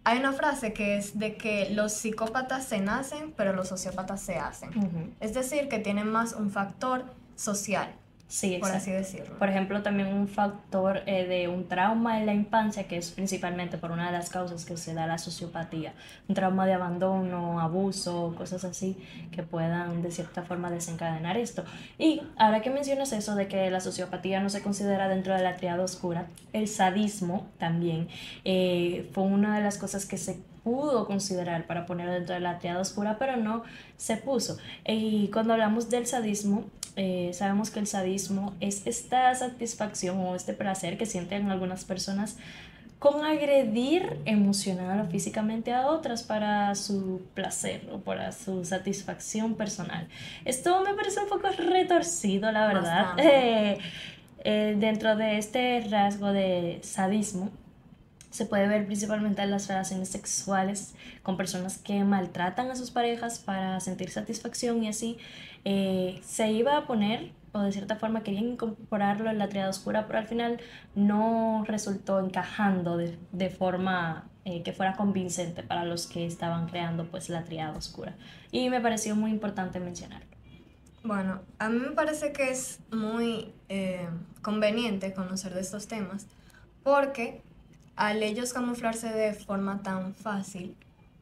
hay 0.05 0.19
una 0.19 0.33
frase 0.33 0.73
que 0.73 0.97
es 0.97 1.19
de 1.19 1.37
que 1.37 1.71
los 1.71 1.93
psicópatas 1.93 2.65
se 2.65 2.81
nacen, 2.81 3.33
pero 3.37 3.53
los 3.53 3.69
sociópatas 3.69 4.21
se 4.21 4.37
hacen. 4.37 5.15
Es 5.21 5.35
decir, 5.35 5.69
que 5.69 5.79
tienen 5.79 6.11
más 6.11 6.33
un 6.33 6.51
factor 6.51 7.05
social. 7.35 7.93
Sí, 8.29 8.59
por 8.61 8.73
así 8.73 8.91
decirlo. 8.91 9.39
Por 9.39 9.49
ejemplo, 9.49 9.83
también 9.83 10.09
un 10.09 10.27
factor 10.27 11.03
eh, 11.07 11.27
de 11.27 11.47
un 11.47 11.69
trauma 11.69 12.19
en 12.19 12.27
la 12.27 12.35
infancia, 12.35 12.89
que 12.89 12.97
es 12.97 13.13
principalmente 13.13 13.79
por 13.79 13.93
una 13.93 14.07
de 14.07 14.13
las 14.13 14.31
causas 14.31 14.65
que 14.65 14.77
se 14.77 14.95
da 14.95 15.07
la 15.07 15.19
sociopatía. 15.19 15.95
Un 16.29 16.35
trauma 16.35 16.67
de 16.67 16.73
abandono, 16.73 17.61
abuso, 17.61 18.35
cosas 18.37 18.65
así 18.65 18.97
que 19.31 19.45
puedan 19.45 20.03
de 20.03 20.11
cierta 20.11 20.43
forma 20.43 20.73
desencadenar 20.73 21.37
esto. 21.37 21.65
Y 21.99 22.21
ahora 22.37 22.63
que 22.63 22.71
mencionas 22.71 23.13
eso 23.13 23.37
de 23.37 23.47
que 23.47 23.71
la 23.71 23.81
sociopatía 23.81 24.41
no 24.41 24.51
se 24.51 24.61
considera 24.61 25.09
dentro 25.09 25.33
de 25.35 25.43
la 25.43 25.55
triada 25.55 25.85
oscura, 25.85 26.27
el 26.53 26.67
sadismo 26.67 27.47
también 27.59 28.09
eh, 28.45 29.09
fue 29.13 29.23
una 29.23 29.57
de 29.57 29.63
las 29.63 29.79
cosas 29.79 30.05
que 30.05 30.19
se 30.19 30.41
pudo 30.67 31.07
considerar 31.07 31.69
para 31.69 31.87
poner 31.87 32.11
dentro 32.11 32.35
de 32.35 32.41
la 32.41 32.59
triada 32.59 32.81
oscura, 32.81 33.19
pero 33.21 33.37
no 33.37 33.63
se 33.97 34.17
puso. 34.17 34.59
Y 34.85 35.29
cuando 35.29 35.53
hablamos 35.53 35.91
del 35.91 36.09
sadismo, 36.09 36.65
eh, 36.97 37.31
sabemos 37.35 37.71
que 37.71 37.79
el 37.79 37.87
sadismo 37.87 38.53
es 38.59 38.85
esta 38.85 39.33
satisfacción 39.37 40.19
o 40.19 40.35
este 40.35 40.55
placer 40.55 40.99
que 40.99 41.07
sienten 41.07 41.53
algunas 41.53 41.85
personas 41.85 42.37
con 42.99 43.25
agredir 43.25 44.19
emocional 44.25 45.03
o 45.03 45.07
físicamente 45.09 45.73
a 45.73 45.87
otras 45.87 46.25
para 46.25 46.75
su 46.75 47.23
placer 47.35 47.89
o 47.93 47.99
para 47.99 48.33
su 48.33 48.65
satisfacción 48.65 49.55
personal. 49.55 50.09
Esto 50.45 50.83
me 50.83 50.95
parece 50.95 51.21
un 51.21 51.29
poco 51.29 51.47
retorcido, 51.57 52.51
la 52.51 52.67
verdad, 52.67 53.15
eh, 53.19 53.79
eh, 54.41 54.75
dentro 54.77 55.15
de 55.15 55.39
este 55.39 55.87
rasgo 55.89 56.33
de 56.33 56.81
sadismo 56.83 57.53
se 58.37 58.47
puede 58.47 58.69
ver 58.69 58.87
principalmente 58.87 59.43
en 59.43 59.51
las 59.51 59.67
relaciones 59.69 60.11
sexuales 60.11 60.95
con 61.23 61.37
personas 61.37 61.79
que 61.79 62.05
maltratan 62.05 62.71
a 62.71 62.77
sus 62.77 62.91
parejas 62.91 63.39
para 63.39 63.81
sentir 63.81 64.11
satisfacción 64.11 64.83
y 64.85 64.89
así 64.89 65.17
eh, 65.65 66.21
se 66.23 66.53
iba 66.53 66.77
a 66.77 66.87
poner 66.87 67.33
o 67.53 67.61
de 67.61 67.73
cierta 67.73 67.97
forma 67.97 68.23
querían 68.23 68.45
incorporarlo 68.45 69.31
en 69.31 69.39
la 69.39 69.49
triada 69.49 69.71
oscura, 69.71 70.07
pero 70.07 70.19
al 70.19 70.27
final 70.27 70.61
no 70.95 71.65
resultó 71.67 72.21
encajando 72.21 72.99
de, 72.99 73.19
de 73.33 73.49
forma 73.49 74.29
eh, 74.45 74.63
que 74.63 74.75
fuera 74.75 74.93
convincente 74.93 75.63
para 75.63 75.87
los 75.87 76.07
que 76.07 76.27
estaban 76.27 76.69
creando 76.69 77.11
pues 77.11 77.31
la 77.31 77.45
triada 77.45 77.73
oscura. 77.73 78.15
Y 78.53 78.69
me 78.69 78.83
pareció 78.83 79.17
muy 79.17 79.31
importante 79.31 79.81
mencionarlo. 79.81 80.29
Bueno, 81.03 81.41
a 81.59 81.71
mí 81.71 81.79
me 81.79 81.93
parece 81.93 82.33
que 82.33 82.51
es 82.51 82.81
muy 82.93 83.55
eh, 83.71 84.07
conveniente 84.43 85.15
conocer 85.15 85.55
de 85.55 85.63
estos 85.63 85.89
temas 85.89 86.27
porque 86.83 87.43
al 87.97 88.23
ellos 88.23 88.53
camuflarse 88.53 89.09
de 89.09 89.35
forma 89.35 89.83
tan 89.83 90.15
fácil, 90.15 90.77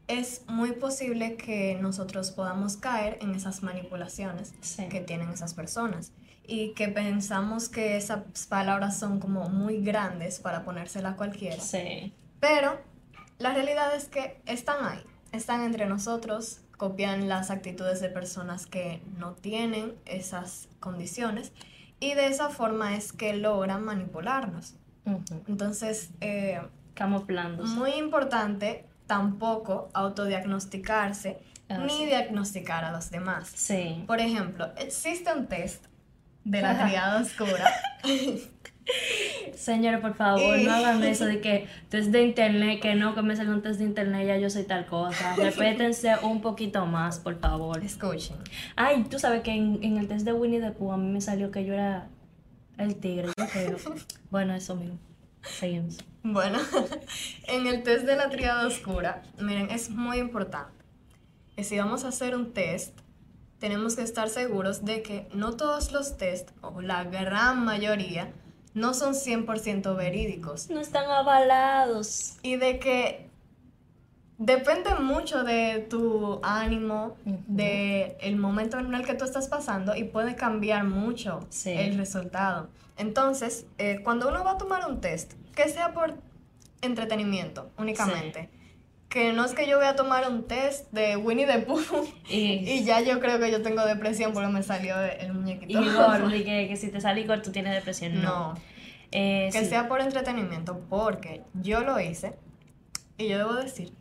es 0.08 0.42
muy 0.46 0.72
posible 0.72 1.36
que 1.36 1.78
nosotros 1.80 2.30
podamos 2.30 2.76
caer 2.76 3.18
en 3.22 3.34
esas 3.34 3.62
manipulaciones 3.62 4.52
que 4.90 5.00
tienen 5.00 5.30
esas 5.30 5.54
personas 5.54 6.12
y 6.46 6.72
que 6.72 6.88
pensamos 6.88 7.68
que 7.70 7.96
esas 7.96 8.46
palabras 8.48 8.98
son 8.98 9.18
como 9.18 9.48
muy 9.48 9.80
grandes 9.80 10.40
para 10.40 10.64
ponérsela 10.64 11.10
a 11.10 11.16
cualquiera. 11.16 11.60
Sí. 11.62 12.12
Pero 12.38 12.78
la 13.38 13.54
realidad 13.54 13.94
es 13.94 14.08
que 14.08 14.40
están 14.44 14.84
ahí, 14.84 15.00
están 15.32 15.62
entre 15.62 15.86
nosotros, 15.86 16.60
copian 16.76 17.28
las 17.28 17.50
actitudes 17.50 18.00
de 18.00 18.10
personas 18.10 18.66
que 18.66 19.00
no 19.16 19.32
tienen 19.32 19.94
esas 20.04 20.68
condiciones 20.80 21.52
y 21.98 22.12
de 22.12 22.26
esa 22.26 22.50
forma 22.50 22.94
es 22.96 23.12
que 23.12 23.34
logran 23.34 23.82
manipularnos. 23.84 24.74
Entonces, 25.46 26.10
eh, 26.20 26.60
Muy 27.74 27.92
importante 27.92 28.86
tampoco 29.06 29.90
autodiagnosticarse 29.92 31.38
ah, 31.68 31.78
ni 31.78 32.06
diagnosticar 32.06 32.84
a 32.84 32.92
los 32.92 33.10
demás. 33.10 33.50
Sí. 33.54 34.04
Por 34.06 34.20
ejemplo, 34.20 34.70
existe 34.78 35.32
un 35.32 35.46
test 35.46 35.84
de 36.44 36.62
la 36.62 36.86
triada 36.86 37.20
oscura. 37.20 37.64
Señora, 39.54 40.00
por 40.00 40.14
favor, 40.14 40.58
no 40.58 40.72
hagan 40.72 41.02
eso 41.04 41.24
de 41.24 41.40
que 41.40 41.66
test 41.88 42.10
de 42.10 42.22
internet, 42.22 42.80
que 42.82 42.94
no, 42.94 43.14
que 43.14 43.22
me 43.22 43.34
sale 43.34 43.50
un 43.50 43.62
test 43.62 43.78
de 43.78 43.86
internet, 43.86 44.26
ya 44.26 44.36
yo 44.36 44.50
soy 44.50 44.64
tal 44.64 44.84
cosa. 44.84 45.34
Repétense 45.36 46.14
un 46.22 46.42
poquito 46.42 46.84
más, 46.84 47.18
por 47.18 47.38
favor. 47.38 47.82
Escuchen. 47.82 48.36
Ay, 48.76 49.04
tú 49.04 49.18
sabes 49.18 49.42
que 49.42 49.52
en, 49.52 49.82
en 49.82 49.96
el 49.96 50.06
test 50.06 50.26
de 50.26 50.32
Winnie 50.34 50.60
the 50.60 50.72
Pooh 50.72 50.92
a 50.92 50.96
mí 50.98 51.10
me 51.10 51.20
salió 51.22 51.50
que 51.50 51.64
yo 51.64 51.72
era 51.72 52.08
el 52.78 52.96
tigre, 52.96 53.28
yo 53.36 53.46
creo. 53.46 53.76
bueno, 54.30 54.54
eso 54.54 54.74
mismo. 54.76 54.98
Seguimos. 55.42 55.98
Bueno, 56.22 56.58
en 57.48 57.66
el 57.66 57.82
test 57.82 58.04
de 58.06 58.16
la 58.16 58.30
triada 58.30 58.66
oscura, 58.66 59.22
miren, 59.38 59.70
es 59.70 59.90
muy 59.90 60.18
importante 60.18 60.72
que 61.54 61.64
si 61.64 61.78
vamos 61.78 62.04
a 62.04 62.08
hacer 62.08 62.34
un 62.34 62.52
test, 62.52 62.98
tenemos 63.58 63.96
que 63.96 64.02
estar 64.02 64.28
seguros 64.28 64.84
de 64.84 65.02
que 65.02 65.28
no 65.32 65.56
todos 65.56 65.92
los 65.92 66.16
test, 66.16 66.50
o 66.62 66.80
la 66.80 67.04
gran 67.04 67.64
mayoría, 67.64 68.32
no 68.74 68.92
son 68.92 69.14
100% 69.14 69.96
verídicos. 69.96 70.68
No 70.68 70.80
están 70.80 71.08
avalados. 71.08 72.34
Y 72.42 72.56
de 72.56 72.78
que 72.78 73.30
depende 74.44 74.94
mucho 74.96 75.42
de 75.42 75.86
tu 75.88 76.40
ánimo, 76.42 77.16
de 77.24 78.16
el 78.20 78.36
momento 78.36 78.78
en 78.78 78.94
el 78.94 79.06
que 79.06 79.14
tú 79.14 79.24
estás 79.24 79.48
pasando 79.48 79.96
y 79.96 80.04
puede 80.04 80.36
cambiar 80.36 80.84
mucho 80.84 81.40
el 81.64 81.96
resultado. 81.96 82.68
Entonces, 82.96 83.66
eh, 83.78 84.00
cuando 84.04 84.28
uno 84.28 84.44
va 84.44 84.52
a 84.52 84.58
tomar 84.58 84.88
un 84.88 85.00
test, 85.00 85.32
que 85.54 85.68
sea 85.68 85.92
por 85.92 86.14
entretenimiento 86.82 87.70
únicamente. 87.78 88.50
Que 89.08 89.32
no 89.32 89.44
es 89.44 89.54
que 89.54 89.68
yo 89.68 89.78
voy 89.78 89.86
a 89.86 89.94
tomar 89.94 90.28
un 90.28 90.44
test 90.44 90.90
de 90.92 91.16
Winnie 91.16 91.46
the 91.46 91.60
Pooh 91.60 91.80
y, 92.28 92.84
ya 92.84 93.00
yo 93.00 93.20
creo 93.20 93.38
que 93.38 93.50
yo 93.50 93.62
tengo 93.62 93.84
depresión 93.84 94.32
porque 94.32 94.48
me 94.48 94.62
salió 94.62 95.00
el 95.00 95.32
muñequito. 95.32 95.80
Igor, 95.80 96.34
y 96.34 96.44
que, 96.44 96.68
que, 96.68 96.76
si 96.76 96.88
te 96.88 97.00
sale 97.00 97.20
Igor 97.20 97.40
tú 97.40 97.50
tienes 97.50 97.74
depresión. 97.74 98.20
No. 98.22 98.54
Eh, 99.12 99.48
que 99.52 99.64
sea 99.64 99.88
por 99.88 100.00
entretenimiento 100.00 100.80
porque 100.90 101.42
yo 101.54 101.82
lo 101.82 102.00
hice 102.00 102.34
y 103.16 103.28
yo 103.28 103.38
debo 103.38 103.54
decir 103.54 103.92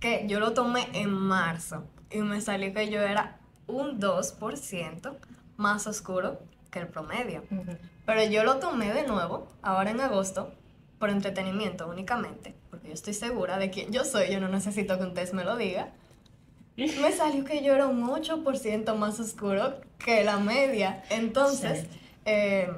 que 0.00 0.26
yo 0.26 0.40
lo 0.40 0.52
tomé 0.52 0.88
en 0.94 1.12
marzo 1.12 1.84
y 2.10 2.18
me 2.18 2.40
salió 2.40 2.72
que 2.74 2.90
yo 2.90 3.00
era 3.00 3.38
un 3.66 4.00
2% 4.00 5.16
más 5.56 5.86
oscuro 5.86 6.40
que 6.70 6.80
el 6.80 6.88
promedio. 6.88 7.44
Pero 8.06 8.24
yo 8.24 8.42
lo 8.44 8.56
tomé 8.56 8.92
de 8.92 9.06
nuevo, 9.06 9.48
ahora 9.62 9.90
en 9.90 10.00
agosto, 10.00 10.52
por 10.98 11.10
entretenimiento 11.10 11.88
únicamente, 11.88 12.54
porque 12.70 12.88
yo 12.88 12.94
estoy 12.94 13.14
segura 13.14 13.58
de 13.58 13.70
quién 13.70 13.92
yo 13.92 14.04
soy, 14.04 14.32
yo 14.32 14.40
no 14.40 14.48
necesito 14.48 14.98
que 14.98 15.04
un 15.04 15.14
test 15.14 15.34
me 15.34 15.44
lo 15.44 15.56
diga. 15.56 15.92
Me 16.76 17.12
salió 17.12 17.44
que 17.44 17.62
yo 17.62 17.74
era 17.74 17.86
un 17.86 18.06
8% 18.06 18.94
más 18.96 19.20
oscuro 19.20 19.80
que 19.98 20.24
la 20.24 20.38
media. 20.38 21.02
Entonces, 21.10 21.86
eh, 22.24 22.70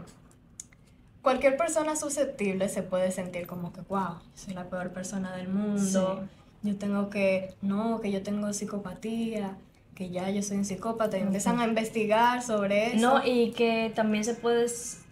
cualquier 1.20 1.56
persona 1.56 1.94
susceptible 1.94 2.68
se 2.68 2.82
puede 2.82 3.12
sentir 3.12 3.46
como 3.46 3.72
que, 3.72 3.80
wow, 3.82 4.18
soy 4.34 4.54
la 4.54 4.68
peor 4.68 4.90
persona 4.90 5.36
del 5.36 5.48
mundo. 5.48 6.26
Yo 6.62 6.76
tengo 6.76 7.10
que, 7.10 7.54
no, 7.62 8.00
que 8.00 8.12
yo 8.12 8.22
tengo 8.22 8.52
psicopatía, 8.52 9.56
que 9.94 10.10
ya 10.10 10.30
yo 10.30 10.42
soy 10.42 10.58
un 10.58 10.64
psicópata, 10.64 11.18
y 11.18 11.22
empiezan 11.22 11.60
a 11.60 11.66
investigar 11.66 12.42
sobre 12.42 12.94
eso. 12.94 12.96
No, 12.96 13.26
y 13.26 13.50
que 13.52 13.92
también 13.94 14.24
se 14.24 14.34
puede 14.34 14.66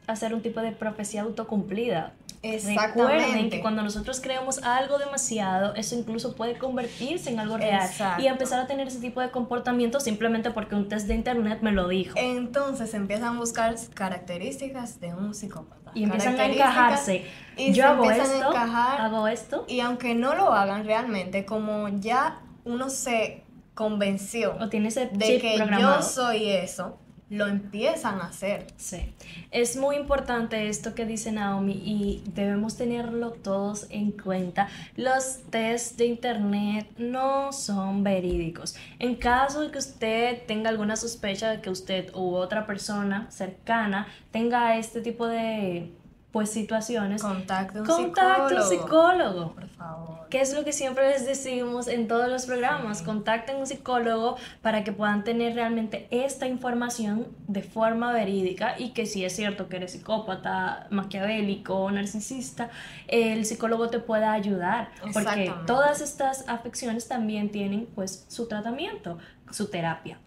hacer 0.07 0.35
un 0.35 0.42
tipo 0.42 0.61
de 0.61 0.73
profecía 0.73 1.23
autocumplida. 1.23 2.12
Exactamente. 2.42 3.18
Recuerden 3.18 3.50
que 3.50 3.61
cuando 3.61 3.82
nosotros 3.82 4.20
creemos 4.20 4.62
algo 4.62 4.99
demasiado, 4.99 5.75
eso 5.75 5.94
incluso 5.94 6.35
puede 6.35 6.56
convertirse 6.56 7.30
en 7.30 7.38
algo 7.38 7.59
real 7.59 7.85
Exacto. 7.87 8.23
y 8.23 8.28
empezar 8.28 8.61
a 8.61 8.66
tener 8.66 8.88
ese 8.88 8.99
tipo 8.99 9.20
de 9.20 9.30
comportamiento 9.30 10.00
simplemente 10.00 10.50
porque 10.50 10.75
un 10.75 10.88
test 10.88 11.06
de 11.06 11.14
internet 11.14 11.59
me 11.61 11.73
lo 11.73 11.87
dijo. 11.88 12.14
Entonces 12.16 12.94
empiezan 12.94 13.37
a 13.37 13.38
buscar 13.38 13.75
características 13.92 15.00
de 15.00 15.14
un 15.14 15.35
psicópata. 15.35 15.90
y 15.94 16.04
empiezan 16.04 16.38
a 16.40 16.47
encajarse. 16.47 17.26
y 17.56 17.73
Yo 17.73 17.87
hago 17.87 18.04
empiezan 18.04 18.30
a 18.32 18.35
esto, 18.37 18.49
encajar, 18.50 19.00
hago 19.00 19.28
esto. 19.28 19.64
Y 19.68 19.80
aunque 19.80 20.14
no 20.14 20.35
lo 20.35 20.52
hagan 20.52 20.85
realmente, 20.87 21.44
como 21.44 21.88
ya 21.88 22.40
uno 22.64 22.88
se 22.90 23.44
convenció 23.75 24.56
O 24.61 24.68
tiene 24.68 24.88
ese 24.88 25.06
de 25.06 25.38
que 25.40 25.54
programado. 25.56 25.97
yo 25.97 26.02
soy 26.02 26.49
eso, 26.50 26.99
lo 27.30 27.46
empiezan 27.46 28.20
a 28.20 28.26
hacer. 28.26 28.66
Sí, 28.76 29.14
es 29.50 29.76
muy 29.76 29.96
importante 29.96 30.68
esto 30.68 30.94
que 30.94 31.06
dice 31.06 31.32
Naomi 31.32 31.72
y 31.72 32.22
debemos 32.34 32.76
tenerlo 32.76 33.30
todos 33.30 33.87
en 33.90 34.10
cuenta. 34.10 34.68
Los 34.96 35.42
tests 35.50 35.96
de 35.96 36.06
internet 36.06 36.90
no 36.99 37.52
son 37.52 38.02
verídicos. 38.02 38.75
En 38.99 39.14
caso 39.14 39.60
de 39.60 39.70
que 39.70 39.78
usted 39.78 40.42
tenga 40.46 40.68
alguna 40.70 40.96
sospecha 40.96 41.50
de 41.50 41.60
que 41.60 41.70
usted 41.70 42.12
u 42.14 42.34
otra 42.34 42.66
persona 42.66 43.30
cercana 43.30 44.08
tenga 44.32 44.76
este 44.76 45.00
tipo 45.00 45.26
de 45.26 45.92
pues 46.32 46.50
situaciones, 46.50 47.22
Contacte 47.22 47.78
a 47.78 47.82
un 47.82 47.90
un 47.90 47.96
psicólogo. 47.96 48.68
psicólogo. 48.68 49.52
Por 49.54 49.68
favor. 49.68 50.26
¿Qué 50.30 50.40
es 50.40 50.54
lo 50.54 50.64
que 50.64 50.72
siempre 50.72 51.08
les 51.08 51.26
decimos 51.26 51.88
en 51.88 52.06
todos 52.06 52.28
los 52.28 52.46
programas? 52.46 53.02
Contacten 53.02 53.56
a 53.56 53.58
un 53.58 53.66
psicólogo 53.66 54.37
para 54.62 54.84
que 54.84 54.92
puedan 54.92 55.25
tener 55.25 55.54
realmente 55.54 56.06
esta 56.10 56.46
información 56.46 57.26
de 57.49 57.62
forma 57.62 58.12
verídica 58.12 58.76
y 58.78 58.90
que 58.90 59.06
si 59.06 59.25
es 59.25 59.34
cierto 59.34 59.68
que 59.68 59.76
eres 59.78 59.90
psicópata, 59.92 60.87
maquiavélico, 60.90 61.90
narcisista, 61.90 62.70
el 63.08 63.44
psicólogo 63.44 63.88
te 63.88 63.99
pueda 63.99 64.32
ayudar. 64.32 64.90
Porque 65.12 65.52
todas 65.66 66.00
estas 66.00 66.49
afecciones 66.49 67.08
también 67.08 67.50
tienen 67.50 67.87
pues 67.94 68.25
su 68.28 68.46
tratamiento, 68.46 69.18
su 69.50 69.68
terapia. 69.68 70.18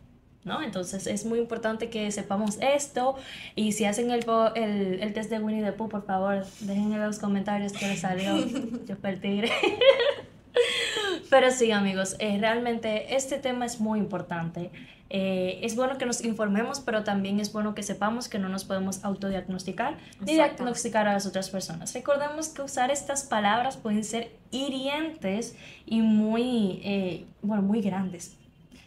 ¿No? 0.45 0.61
Entonces 0.61 1.07
es 1.07 1.25
muy 1.25 1.39
importante 1.39 1.89
que 1.89 2.11
sepamos 2.11 2.57
esto 2.59 3.15
y 3.55 3.71
si 3.71 3.85
hacen 3.85 4.11
el, 4.11 4.25
el, 4.55 4.99
el 5.01 5.13
test 5.13 5.29
de 5.29 5.39
Winnie 5.39 5.63
the 5.63 5.71
Pooh, 5.71 5.87
por 5.87 6.05
favor, 6.05 6.45
dejen 6.59 6.91
en 6.91 7.01
los 7.01 7.19
comentarios 7.19 7.71
que 7.71 7.87
les 7.87 8.01
salió. 8.01 8.35
Yo 8.85 8.97
tigre. 9.21 9.49
Pero 11.29 11.49
sí, 11.51 11.71
amigos, 11.71 12.15
eh, 12.19 12.37
realmente 12.39 13.15
este 13.15 13.39
tema 13.39 13.65
es 13.65 13.79
muy 13.79 13.99
importante. 13.99 14.71
Eh, 15.09 15.59
es 15.61 15.75
bueno 15.75 15.97
que 15.99 16.07
nos 16.07 16.23
informemos, 16.23 16.79
pero 16.79 17.03
también 17.03 17.39
es 17.39 17.53
bueno 17.53 17.75
que 17.75 17.83
sepamos 17.83 18.27
que 18.27 18.39
no 18.39 18.49
nos 18.49 18.65
podemos 18.65 19.05
autodiagnosticar 19.05 19.97
ni 20.21 20.33
diagnosticar 20.33 21.07
a 21.07 21.13
las 21.13 21.27
otras 21.27 21.51
personas. 21.51 21.93
Recordemos 21.93 22.49
que 22.49 22.63
usar 22.63 22.89
estas 22.89 23.23
palabras 23.23 23.77
pueden 23.77 24.03
ser 24.03 24.31
hirientes 24.49 25.55
y 25.85 26.01
muy, 26.01 26.81
eh, 26.83 27.25
bueno, 27.43 27.61
muy 27.61 27.81
grandes. 27.81 28.35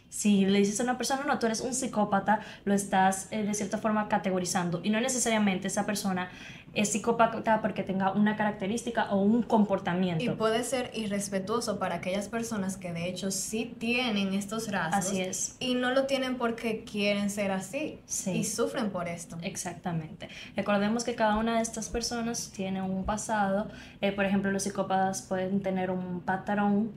Si 0.09 0.45
le 0.45 0.59
dices 0.59 0.79
a 0.79 0.83
una 0.83 0.97
persona, 0.97 1.23
no, 1.25 1.37
tú 1.39 1.45
eres 1.45 1.61
un 1.61 1.73
psicópata, 1.73 2.39
lo 2.65 2.73
estás 2.73 3.27
eh, 3.31 3.43
de 3.43 3.53
cierta 3.53 3.77
forma 3.77 4.07
categorizando. 4.07 4.79
Y 4.83 4.89
no 4.89 4.99
necesariamente 5.01 5.67
esa 5.67 5.85
persona 5.85 6.29
es 6.73 6.91
psicópata 6.91 7.61
porque 7.61 7.83
tenga 7.83 8.11
una 8.11 8.35
característica 8.35 9.11
o 9.11 9.21
un 9.21 9.41
comportamiento. 9.41 10.23
Y 10.23 10.29
puede 10.29 10.63
ser 10.63 10.91
irrespetuoso 10.93 11.79
para 11.79 11.95
aquellas 11.95 12.29
personas 12.29 12.77
que 12.77 12.93
de 12.93 13.09
hecho 13.09 13.31
sí 13.31 13.75
tienen 13.79 14.33
estos 14.33 14.71
rasgos. 14.71 15.07
Así 15.07 15.21
es. 15.21 15.55
Y 15.59 15.73
no 15.73 15.91
lo 15.91 16.05
tienen 16.05 16.37
porque 16.37 16.83
quieren 16.83 17.29
ser 17.29 17.51
así. 17.51 17.99
Sí. 18.05 18.31
Y 18.31 18.43
sufren 18.43 18.91
por 18.91 19.07
esto. 19.07 19.37
Exactamente. 19.41 20.29
Recordemos 20.55 21.03
que 21.03 21.15
cada 21.15 21.37
una 21.37 21.57
de 21.57 21.63
estas 21.63 21.89
personas 21.89 22.51
tiene 22.55 22.81
un 22.81 23.05
pasado. 23.05 23.69
Eh, 24.01 24.11
por 24.11 24.25
ejemplo, 24.25 24.51
los 24.51 24.63
psicópatas 24.63 25.23
pueden 25.23 25.61
tener 25.61 25.89
un 25.89 26.21
patrón 26.21 26.91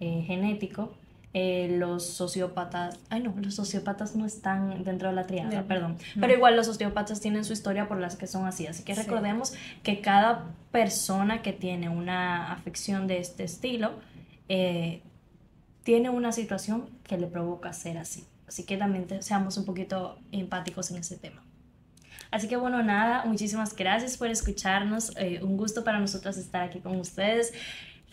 eh, 0.00 0.22
genético. 0.26 0.92
Eh, 1.36 1.76
los 1.80 2.06
sociópatas, 2.06 2.96
ay 3.10 3.20
no, 3.20 3.34
los 3.36 3.56
sociópatas 3.56 4.14
no 4.14 4.24
están 4.24 4.84
dentro 4.84 5.08
de 5.08 5.14
la 5.16 5.26
triada, 5.26 5.64
perdón. 5.64 5.98
Pero 6.20 6.32
igual 6.32 6.54
los 6.54 6.66
sociópatas 6.66 7.20
tienen 7.20 7.44
su 7.44 7.52
historia 7.52 7.88
por 7.88 7.98
las 7.98 8.14
que 8.14 8.28
son 8.28 8.46
así. 8.46 8.68
Así 8.68 8.84
que 8.84 8.94
Sí. 8.94 9.02
recordemos 9.02 9.52
que 9.82 10.00
cada 10.00 10.44
persona 10.70 11.42
que 11.42 11.52
tiene 11.52 11.88
una 11.88 12.52
afección 12.52 13.08
de 13.08 13.18
este 13.18 13.42
estilo 13.42 13.94
eh, 14.48 15.02
tiene 15.82 16.08
una 16.08 16.30
situación 16.30 16.88
que 17.02 17.18
le 17.18 17.26
provoca 17.26 17.72
ser 17.72 17.98
así. 17.98 18.24
Así 18.46 18.62
que 18.64 18.76
también 18.76 19.06
seamos 19.20 19.56
un 19.56 19.64
poquito 19.64 20.18
empáticos 20.30 20.92
en 20.92 20.98
ese 20.98 21.16
tema. 21.16 21.42
Así 22.30 22.46
que 22.46 22.56
bueno, 22.56 22.82
nada, 22.82 23.24
muchísimas 23.24 23.74
gracias 23.74 24.16
por 24.16 24.28
escucharnos. 24.28 25.12
eh, 25.16 25.40
un 25.42 25.56
gusto 25.56 25.82
para 25.82 25.98
nosotros 25.98 26.36
estar 26.36 26.62
aquí 26.62 26.78
con 26.80 26.96
ustedes. 26.96 27.52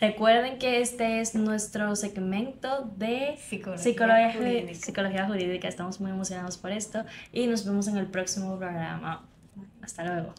Recuerden 0.02 0.58
que 0.58 0.80
este 0.80 1.20
es 1.20 1.36
nuestro 1.36 1.94
segmento 1.94 2.90
de 2.96 3.38
Psicología 3.48 3.84
psicología, 3.84 4.32
jurídica. 4.32 4.74
psicología 4.74 5.26
jurídica. 5.28 5.68
Estamos 5.68 6.00
muy 6.00 6.10
emocionados 6.10 6.58
por 6.58 6.72
esto 6.72 7.04
y 7.32 7.46
nos 7.46 7.64
vemos 7.64 7.86
en 7.86 7.98
el 7.98 8.06
próximo 8.06 8.58
programa. 8.58 9.24
Hasta 9.80 10.04
luego. 10.04 10.34